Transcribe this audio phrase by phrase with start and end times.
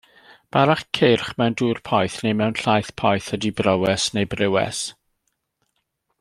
[0.55, 4.81] Bara ceirch mewn dŵr poeth neu mewn llaeth poeth ydy brywes neu briwes.